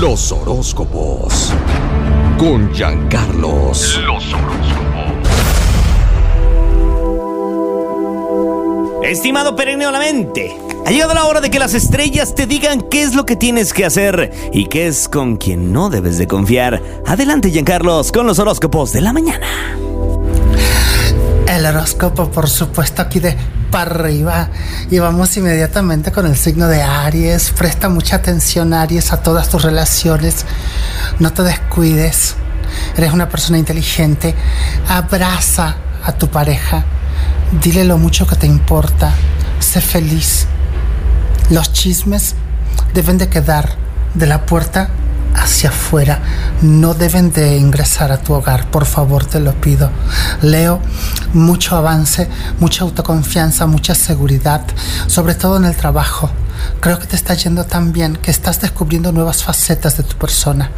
Los 0.00 0.32
horóscopos. 0.32 1.52
Con 2.38 2.72
Giancarlos. 2.72 4.00
Los 4.02 4.32
horóscopos. 4.32 5.18
Estimado 9.02 9.54
peregrino 9.54 9.90
la 9.90 9.98
mente, 9.98 10.56
ha 10.86 10.90
llegado 10.90 11.12
la 11.12 11.26
hora 11.26 11.42
de 11.42 11.50
que 11.50 11.58
las 11.58 11.74
estrellas 11.74 12.34
te 12.34 12.46
digan 12.46 12.80
qué 12.80 13.02
es 13.02 13.14
lo 13.14 13.26
que 13.26 13.36
tienes 13.36 13.74
que 13.74 13.84
hacer 13.84 14.32
y 14.54 14.68
qué 14.68 14.86
es 14.86 15.06
con 15.06 15.36
quien 15.36 15.70
no 15.70 15.90
debes 15.90 16.16
de 16.16 16.26
confiar. 16.26 16.82
Adelante, 17.04 17.50
Giancarlos, 17.50 18.10
con 18.10 18.26
los 18.26 18.38
horóscopos 18.38 18.94
de 18.94 19.02
la 19.02 19.12
mañana. 19.12 19.46
El 21.50 21.66
horóscopo, 21.66 22.30
por 22.30 22.48
supuesto, 22.48 23.02
aquí 23.02 23.18
de 23.18 23.36
para 23.72 23.90
arriba. 23.90 24.50
Y 24.88 25.00
vamos 25.00 25.36
inmediatamente 25.36 26.12
con 26.12 26.24
el 26.26 26.36
signo 26.36 26.68
de 26.68 26.80
Aries. 26.80 27.50
Presta 27.50 27.88
mucha 27.88 28.14
atención, 28.14 28.72
Aries, 28.72 29.12
a 29.12 29.20
todas 29.20 29.48
tus 29.48 29.64
relaciones. 29.64 30.46
No 31.18 31.32
te 31.32 31.42
descuides. 31.42 32.36
Eres 32.96 33.12
una 33.12 33.28
persona 33.28 33.58
inteligente. 33.58 34.32
Abraza 34.88 35.74
a 36.04 36.12
tu 36.12 36.28
pareja. 36.28 36.84
Dile 37.60 37.82
lo 37.82 37.98
mucho 37.98 38.28
que 38.28 38.36
te 38.36 38.46
importa. 38.46 39.12
Sé 39.58 39.80
feliz. 39.80 40.46
Los 41.50 41.72
chismes 41.72 42.36
deben 42.94 43.18
de 43.18 43.28
quedar 43.28 43.70
de 44.14 44.28
la 44.28 44.46
puerta 44.46 44.90
hacia 45.34 45.70
afuera, 45.70 46.20
no 46.62 46.94
deben 46.94 47.32
de 47.32 47.56
ingresar 47.56 48.12
a 48.12 48.18
tu 48.18 48.34
hogar, 48.34 48.70
por 48.70 48.84
favor 48.84 49.24
te 49.24 49.40
lo 49.40 49.52
pido. 49.54 49.90
Leo 50.42 50.80
mucho 51.32 51.76
avance, 51.76 52.28
mucha 52.58 52.84
autoconfianza, 52.84 53.66
mucha 53.66 53.94
seguridad, 53.94 54.62
sobre 55.06 55.34
todo 55.34 55.56
en 55.56 55.64
el 55.64 55.76
trabajo. 55.76 56.30
Creo 56.80 56.98
que 56.98 57.06
te 57.06 57.16
está 57.16 57.34
yendo 57.34 57.64
tan 57.64 57.92
bien 57.92 58.16
que 58.16 58.30
estás 58.30 58.60
descubriendo 58.60 59.12
nuevas 59.12 59.42
facetas 59.42 59.96
de 59.96 60.02
tu 60.02 60.16
persona. 60.16 60.70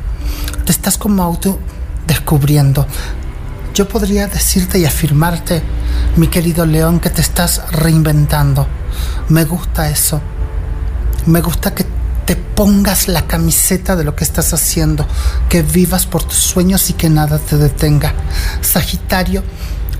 Te 0.64 0.72
estás 0.72 0.98
como 0.98 1.22
auto 1.22 1.58
descubriendo. 2.06 2.86
Yo 3.74 3.88
podría 3.88 4.26
decirte 4.26 4.78
y 4.78 4.84
afirmarte, 4.84 5.62
mi 6.16 6.28
querido 6.28 6.66
León, 6.66 7.00
que 7.00 7.10
te 7.10 7.22
estás 7.22 7.62
reinventando. 7.72 8.66
Me 9.28 9.44
gusta 9.44 9.88
eso. 9.88 10.20
Me 11.26 11.40
gusta 11.40 11.74
que 11.74 11.86
te 12.26 12.36
pongas 12.36 13.08
la 13.08 13.26
camiseta 13.26 13.96
de 13.96 14.04
lo 14.04 14.14
que 14.14 14.24
estás 14.24 14.52
haciendo, 14.52 15.06
que 15.48 15.62
vivas 15.62 16.06
por 16.06 16.22
tus 16.22 16.38
sueños 16.38 16.90
y 16.90 16.92
que 16.92 17.08
nada 17.08 17.38
te 17.38 17.56
detenga. 17.56 18.12
Sagitario, 18.60 19.42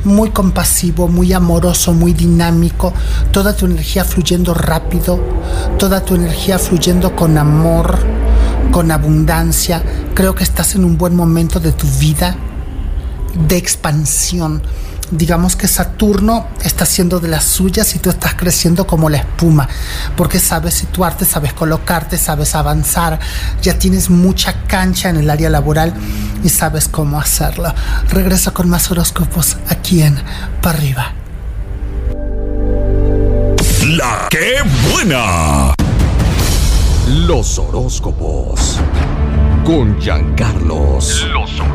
muy 0.05 0.31
compasivo, 0.31 1.09
muy 1.09 1.33
amoroso, 1.33 1.93
muy 1.93 2.13
dinámico, 2.13 2.93
toda 3.31 3.55
tu 3.57 3.67
energía 3.67 4.05
fluyendo 4.05 4.55
rápido, 4.55 5.21
toda 5.79 6.05
tu 6.05 6.15
energía 6.15 6.59
fluyendo 6.59 7.15
con 7.15 7.39
amor, 7.39 7.99
con 8.71 8.91
abundancia. 8.91 9.83
Creo 10.15 10.35
que 10.35 10.45
estás 10.45 10.75
en 10.75 10.85
un 10.85 10.99
buen 10.99 11.15
momento 11.15 11.61
de 11.61 11.73
tu 11.73 11.87
vida 11.99 12.37
de 13.49 13.57
expansión 13.57 14.63
digamos 15.13 15.57
que 15.57 15.69
Saturno 15.69 16.49
está 16.65 16.85
haciendo 16.85 17.21
de 17.21 17.29
las 17.29 17.45
suyas 17.45 17.95
y 17.95 17.99
tú 17.99 18.11
estás 18.11 18.35
creciendo 18.35 18.87
como 18.87 19.09
la 19.09 19.19
espuma, 19.19 19.69
porque 20.17 20.41
sabes 20.41 20.75
situarte, 20.75 21.25
sabes 21.25 21.53
colocarte, 21.53 22.19
sabes 22.19 22.55
avanzar, 22.55 23.21
ya 23.63 23.79
tienes 23.79 24.11
mucha 24.11 24.65
cancha 24.67 25.11
en 25.11 25.19
el 25.19 25.31
área 25.31 25.51
laboral 25.51 25.95
y 26.43 26.49
sabes 26.49 26.89
cómo 26.89 27.21
hacerlo. 27.21 27.73
Regresa 28.09 28.53
con 28.53 28.69
más 28.69 28.91
horóscopos 28.91 29.59
aquí 29.69 30.03
en 30.03 30.19
Para 30.61 30.79
arriba. 30.79 31.13
La 33.97 34.29
que 34.31 34.63
buena. 34.91 35.75
Los 37.09 37.59
horóscopos. 37.59 38.81
Con 39.65 40.01
Giancarlos. 40.01 41.27
Los 41.33 41.61
horóscopos. 41.61 41.72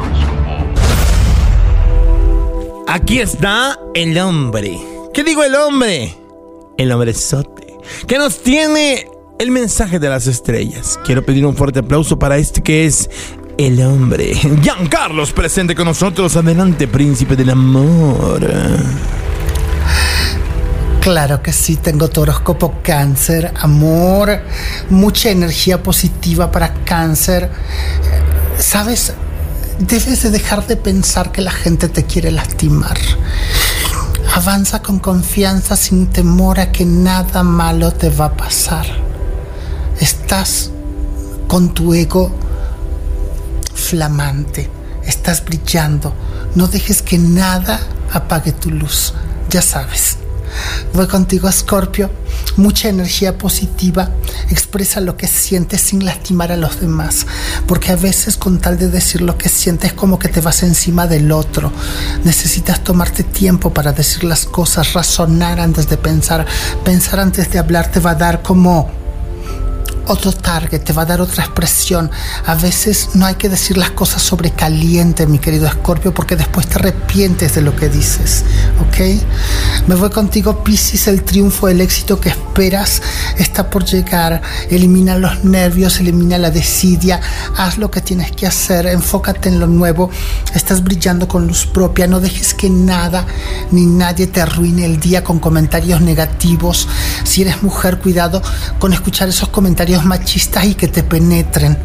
Aquí 2.88 3.20
está 3.20 3.78
el 3.94 4.18
hombre. 4.18 4.80
¿Qué 5.14 5.24
digo 5.26 5.44
el 5.44 5.56
hombre? 5.56 6.16
El 6.78 6.92
hombre 6.94 7.14
sote. 7.14 7.76
Que 8.08 8.18
nos 8.18 8.42
tiene 8.42 9.10
el 9.40 9.52
mensaje 9.52 10.00
de 10.00 10.08
las 10.08 10.26
estrellas. 10.26 10.98
Quiero 11.04 11.26
pedir 11.26 11.46
un 11.46 11.56
fuerte 11.56 11.80
aplauso 11.80 12.18
para 12.18 12.38
este 12.38 12.64
que 12.64 12.86
es 12.86 13.10
el 13.58 13.82
hombre. 13.82 14.34
Giancarlos 14.62 15.34
presente 15.34 15.76
con 15.76 15.84
nosotros. 15.84 16.38
Adelante, 16.38 16.88
príncipe 16.88 17.36
del 17.36 17.50
amor. 17.50 18.48
Claro 21.02 21.42
que 21.44 21.52
sí, 21.52 21.76
tengo 21.76 22.10
tu 22.10 22.22
horóscopo 22.22 22.76
cáncer, 22.84 23.54
amor, 23.60 24.42
mucha 24.90 25.30
energía 25.30 25.84
positiva 25.84 26.52
para 26.52 26.74
cáncer. 26.86 27.50
¿Sabes? 28.58 29.14
Debes 29.80 30.24
de 30.24 30.32
dejar 30.32 30.66
de 30.68 30.76
pensar 30.76 31.32
que 31.32 31.42
la 31.42 31.52
gente 31.52 31.90
te 31.90 32.06
quiere 32.06 32.32
lastimar. 32.32 32.98
Avanza 34.36 34.82
con 34.82 35.00
confianza 35.00 35.76
sin 35.76 36.08
temor 36.08 36.60
a 36.60 36.72
que 36.72 36.86
nada 36.86 37.44
malo 37.44 37.92
te 37.92 38.10
va 38.10 38.26
a 38.26 38.38
pasar. 38.38 38.86
Estás 40.00 40.72
con 41.48 41.74
tu 41.74 41.94
ego 41.94 42.32
flamante, 43.74 44.70
estás 45.06 45.44
brillando. 45.44 46.14
No 46.56 46.68
dejes 46.68 47.02
que 47.02 47.18
nada 47.18 47.80
apague 48.12 48.52
tu 48.52 48.70
luz. 48.70 49.14
Ya 49.50 49.62
sabes. 49.62 50.18
Voy 50.94 51.08
contigo, 51.08 51.52
Scorpio. 51.52 52.10
Mucha 52.58 52.90
energía 52.90 53.38
positiva. 53.38 54.10
Expresa 54.50 55.00
lo 55.00 55.16
que 55.16 55.28
sientes 55.28 55.82
sin 55.82 56.04
lastimar 56.04 56.52
a 56.52 56.58
los 56.58 56.82
demás. 56.82 57.26
Porque 57.68 57.92
a 57.92 57.96
veces 57.96 58.36
con 58.38 58.60
tal 58.60 58.78
de 58.78 58.90
decir 58.90 59.22
lo 59.22 59.38
que 59.38 59.50
sientes 59.50 59.94
como 59.94 60.20
que 60.20 60.28
te 60.28 60.42
vas 60.42 60.64
encima 60.64 61.08
del 61.08 61.32
otro. 61.32 61.72
Necesitas 62.24 62.84
tomarte 62.84 63.24
tiempo 63.24 63.74
para 63.74 63.94
decir 63.94 64.24
las 64.24 64.46
cosas, 64.46 64.94
razonar 64.94 65.60
antes 65.60 65.88
de 65.90 65.98
pensar. 65.98 66.46
Pensar 66.84 67.20
antes 67.20 67.52
de 67.52 67.60
hablar 67.60 67.92
te 67.92 68.00
va 68.00 68.12
a 68.12 68.16
dar 68.16 68.42
como 68.42 68.90
otro 70.08 70.32
target, 70.32 70.84
te 70.84 70.94
va 70.94 71.04
a 71.04 71.06
dar 71.06 71.22
otra 71.22 71.44
expresión. 71.44 72.10
A 72.46 72.56
veces 72.56 73.10
no 73.14 73.26
hay 73.26 73.36
que 73.36 73.50
decir 73.50 73.78
las 73.78 73.92
cosas 73.92 74.22
sobre 74.22 74.52
caliente, 74.52 75.28
mi 75.28 75.40
querido 75.40 75.68
Escorpio, 75.68 76.14
porque 76.14 76.36
después 76.36 76.68
te 76.68 76.76
arrepientes 76.76 77.56
de 77.56 77.62
lo 77.62 77.76
que 77.76 77.90
dices, 77.90 78.44
¿ok? 78.82 79.88
Me 79.88 79.96
voy 79.96 80.10
contigo, 80.10 80.64
Piscis, 80.64 81.08
el 81.08 81.24
triunfo, 81.24 81.68
el 81.68 81.82
éxito 81.82 82.20
que 82.20 82.30
esperas 82.30 83.02
está 83.38 83.70
por 83.70 83.86
llegar. 83.86 84.42
Elimina 84.70 85.18
los 85.18 85.44
nervios, 85.44 86.00
elimina 86.00 86.38
la 86.38 86.52
desidia, 86.52 87.20
haz 87.56 87.78
lo 87.78 87.92
que 87.92 88.02
tienes 88.02 88.32
que 88.32 88.48
hacer, 88.48 88.88
enfócate 88.88 89.50
en 89.50 89.60
lo 89.60 89.68
nuevo, 89.68 90.10
estás 90.54 90.84
brillando 90.84 91.28
con 91.28 91.48
luz 91.48 91.66
propia, 91.66 92.08
no 92.08 92.20
dejes 92.20 92.54
que 92.54 92.70
nada 92.70 93.26
ni 93.72 93.86
nadie 93.86 94.28
te 94.28 94.42
arruine 94.42 94.86
el 94.86 95.00
día 95.00 95.24
con 95.24 95.40
comentarios 95.40 96.02
negativos. 96.02 96.88
Si 97.24 97.42
eres 97.42 97.64
mujer, 97.64 98.00
cuidado 98.00 98.42
con 98.80 98.94
escuchar 98.94 99.30
esos 99.30 99.50
comentarios 99.50 99.97
machistas 100.06 100.66
y 100.66 100.76
que 100.76 100.88
te 100.88 101.04
penetren. 101.04 101.78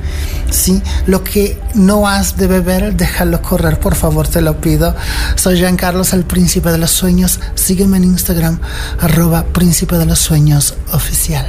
¿sí? 0.53 0.83
Lo 1.07 1.25
que 1.25 1.59
no 1.75 2.07
has 2.07 2.37
de 2.37 2.47
beber, 2.47 2.95
déjalo 2.95 3.43
correr, 3.43 3.81
por 3.81 3.95
favor, 3.95 4.29
te 4.29 4.41
lo 4.41 4.61
pido. 4.61 4.95
Soy 5.35 5.59
Jean 5.59 5.77
Carlos, 5.77 6.13
el 6.13 6.25
príncipe 6.25 6.71
de 6.71 6.79
los 6.79 6.91
sueños. 6.91 7.41
Sígueme 7.55 7.97
en 7.97 8.05
Instagram, 8.05 8.61
arroba 9.01 9.45
príncipe 9.45 9.97
de 9.97 10.07
los 10.07 10.19
sueños 10.19 10.75
oficial. 10.93 11.47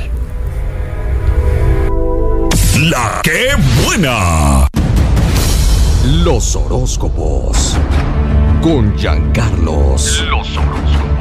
La 2.82 3.22
que 3.24 3.50
buena. 3.86 4.68
Los 6.06 6.56
horóscopos. 6.56 7.78
Con 8.62 8.98
Giancarlos. 8.98 10.24
Los 10.30 10.58
horóscopos. 10.58 11.13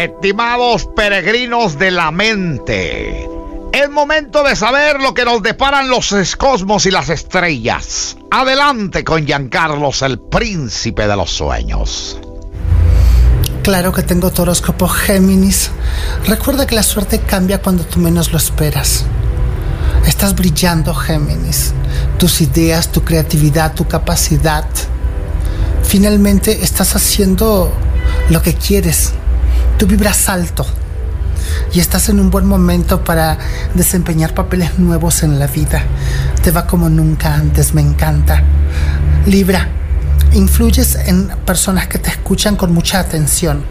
Estimados 0.00 0.88
peregrinos 0.96 1.78
de 1.78 1.90
la 1.90 2.10
mente, 2.10 3.28
es 3.70 3.90
momento 3.90 4.42
de 4.42 4.56
saber 4.56 4.98
lo 4.98 5.12
que 5.12 5.26
nos 5.26 5.42
deparan 5.42 5.90
los 5.90 6.36
cosmos 6.36 6.86
y 6.86 6.90
las 6.90 7.10
estrellas. 7.10 8.16
Adelante 8.30 9.04
con 9.04 9.26
Giancarlos, 9.26 10.00
el 10.00 10.18
príncipe 10.18 11.06
de 11.06 11.16
los 11.16 11.30
sueños. 11.30 12.18
Claro 13.62 13.92
que 13.92 14.02
tengo 14.02 14.30
tu 14.30 14.40
horóscopo 14.40 14.88
Géminis. 14.88 15.70
Recuerda 16.24 16.66
que 16.66 16.76
la 16.76 16.82
suerte 16.82 17.18
cambia 17.18 17.60
cuando 17.60 17.84
tú 17.84 17.98
menos 17.98 18.32
lo 18.32 18.38
esperas. 18.38 19.04
Estás 20.06 20.34
brillando, 20.34 20.94
Géminis. 20.94 21.74
Tus 22.18 22.40
ideas, 22.40 22.90
tu 22.90 23.04
creatividad, 23.04 23.74
tu 23.74 23.86
capacidad. 23.86 24.64
Finalmente 25.82 26.64
estás 26.64 26.96
haciendo 26.96 27.70
lo 28.30 28.40
que 28.40 28.54
quieres 28.54 29.12
tú 29.80 29.86
vibras 29.86 30.28
alto 30.28 30.66
y 31.72 31.80
estás 31.80 32.10
en 32.10 32.20
un 32.20 32.28
buen 32.30 32.44
momento 32.44 33.02
para 33.02 33.38
desempeñar 33.72 34.34
papeles 34.34 34.78
nuevos 34.78 35.22
en 35.22 35.38
la 35.38 35.46
vida. 35.46 35.82
Te 36.42 36.50
va 36.50 36.66
como 36.66 36.90
nunca 36.90 37.34
antes, 37.34 37.72
me 37.72 37.80
encanta. 37.80 38.42
Libra, 39.24 39.68
influyes 40.34 40.96
en 40.96 41.28
personas 41.46 41.86
que 41.88 41.98
te 41.98 42.10
escuchan 42.10 42.56
con 42.56 42.74
mucha 42.74 43.00
atención. 43.00 43.64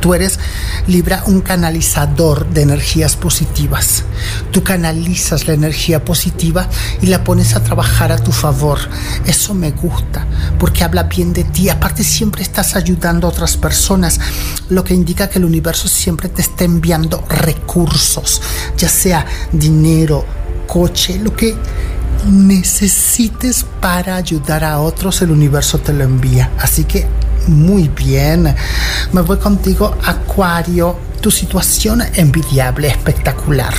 Tú 0.00 0.14
eres, 0.14 0.38
Libra, 0.86 1.22
un 1.26 1.42
canalizador 1.42 2.48
de 2.48 2.62
energías 2.62 3.16
positivas. 3.16 4.04
Tú 4.50 4.62
canalizas 4.62 5.46
la 5.46 5.54
energía 5.54 6.04
positiva 6.04 6.68
y 7.02 7.06
la 7.06 7.22
pones 7.22 7.54
a 7.54 7.62
trabajar 7.62 8.10
a 8.10 8.18
tu 8.18 8.32
favor. 8.32 8.78
Eso 9.26 9.54
me 9.54 9.70
gusta 9.72 10.26
porque 10.58 10.84
habla 10.84 11.04
bien 11.04 11.32
de 11.32 11.44
ti. 11.44 11.68
Aparte 11.68 12.02
siempre 12.02 12.42
estás 12.42 12.76
ayudando 12.76 13.26
a 13.26 13.30
otras 13.30 13.56
personas, 13.56 14.18
lo 14.68 14.84
que 14.84 14.94
indica 14.94 15.28
que 15.28 15.38
el 15.38 15.44
universo 15.44 15.88
siempre 15.88 16.28
te 16.28 16.42
está 16.42 16.64
enviando 16.64 17.24
recursos, 17.28 18.40
ya 18.76 18.88
sea 18.88 19.26
dinero, 19.52 20.24
coche, 20.66 21.18
lo 21.18 21.34
que 21.36 21.54
necesites 22.26 23.64
para 23.80 24.16
ayudar 24.16 24.64
a 24.64 24.80
otros, 24.80 25.22
el 25.22 25.30
universo 25.30 25.78
te 25.78 25.92
lo 25.92 26.04
envía. 26.04 26.50
Así 26.58 26.84
que 26.84 27.06
muy 27.46 27.88
bien. 27.88 28.54
Me 29.12 29.20
voy 29.20 29.38
contigo, 29.38 29.96
Acuario. 30.04 30.98
Tu 31.20 31.30
situación 31.30 32.02
envidiable, 32.14 32.88
espectacular 32.88 33.74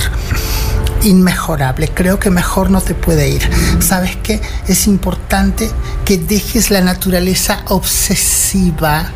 inmejorable. 1.04 1.88
Creo 1.88 2.18
que 2.18 2.30
mejor 2.30 2.70
no 2.70 2.80
te 2.80 2.94
puede 2.94 3.28
ir. 3.28 3.42
¿Sabes 3.80 4.16
qué? 4.22 4.40
Es 4.68 4.86
importante 4.86 5.70
que 6.04 6.18
dejes 6.18 6.70
la 6.70 6.80
naturaleza 6.80 7.64
obsesiva 7.68 9.10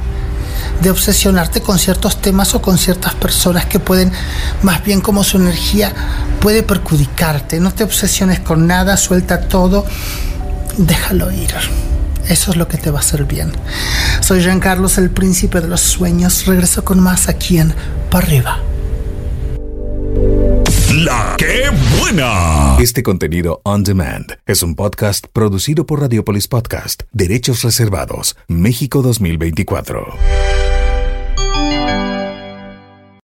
de 0.80 0.90
obsesionarte 0.90 1.62
con 1.62 1.78
ciertos 1.78 2.20
temas 2.20 2.54
o 2.54 2.62
con 2.62 2.78
ciertas 2.78 3.14
personas 3.14 3.66
que 3.66 3.78
pueden, 3.78 4.12
más 4.62 4.84
bien 4.84 5.00
como 5.00 5.24
su 5.24 5.38
energía, 5.38 5.92
puede 6.40 6.62
perjudicarte. 6.62 7.60
No 7.60 7.72
te 7.72 7.84
obsesiones 7.84 8.40
con 8.40 8.66
nada, 8.66 8.96
suelta 8.96 9.40
todo, 9.40 9.86
déjalo 10.76 11.30
ir. 11.32 11.54
Eso 12.28 12.50
es 12.50 12.56
lo 12.56 12.68
que 12.68 12.76
te 12.76 12.90
va 12.90 12.98
a 12.98 13.02
hacer 13.02 13.24
bien. 13.24 13.52
Soy 14.20 14.40
Jean 14.40 14.60
Carlos, 14.60 14.98
el 14.98 15.10
príncipe 15.10 15.60
de 15.60 15.68
los 15.68 15.80
sueños. 15.80 16.46
Regreso 16.46 16.84
con 16.84 17.00
más 17.00 17.28
aquí 17.28 17.58
en 17.58 17.74
Para 18.10 18.26
arriba. 18.26 18.60
La 20.96 21.34
que 21.36 21.64
buena. 22.00 22.76
Este 22.78 23.02
contenido 23.02 23.60
on 23.64 23.84
demand 23.84 24.38
es 24.46 24.62
un 24.62 24.74
podcast 24.74 25.26
producido 25.32 25.86
por 25.86 26.00
Radiopolis 26.00 26.48
Podcast, 26.48 27.02
Derechos 27.12 27.62
Reservados, 27.62 28.36
México 28.48 29.02
2024. 29.02 30.75